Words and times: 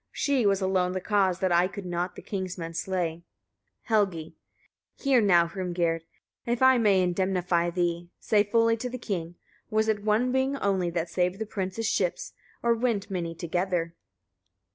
She 0.11 0.47
was 0.47 0.61
alone 0.61 0.93
the 0.93 0.99
cause 0.99 1.37
that 1.41 1.51
I 1.51 1.67
could 1.67 1.85
not 1.85 2.15
the 2.15 2.23
king's 2.23 2.57
men 2.57 2.73
slay. 2.73 3.21
Helgi. 3.83 4.35
27. 4.97 5.03
Hear 5.11 5.21
now, 5.21 5.45
Hrimgerd! 5.47 6.01
If 6.47 6.63
I 6.63 6.79
may 6.79 7.03
indemnify 7.03 7.69
thee, 7.69 8.09
say 8.19 8.43
fully 8.43 8.75
to 8.77 8.89
the 8.89 8.97
king: 8.97 9.35
was 9.69 9.87
it 9.87 10.03
one 10.03 10.31
being 10.31 10.57
only, 10.57 10.89
that 10.89 11.09
saved 11.11 11.37
the 11.37 11.45
prince's 11.45 11.87
ships, 11.87 12.33
or 12.63 12.73
went 12.73 13.11
many 13.11 13.35
together? 13.35 13.93